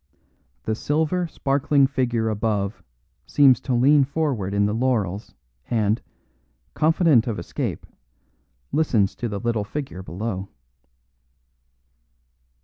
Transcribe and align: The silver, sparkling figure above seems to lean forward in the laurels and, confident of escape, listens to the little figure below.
The 0.63 0.73
silver, 0.73 1.27
sparkling 1.27 1.85
figure 1.85 2.27
above 2.27 2.81
seems 3.27 3.59
to 3.61 3.75
lean 3.75 4.03
forward 4.03 4.51
in 4.51 4.65
the 4.65 4.73
laurels 4.73 5.35
and, 5.69 6.01
confident 6.73 7.27
of 7.27 7.37
escape, 7.37 7.85
listens 8.71 9.13
to 9.17 9.29
the 9.29 9.39
little 9.39 9.63
figure 9.63 10.01
below. 10.01 10.49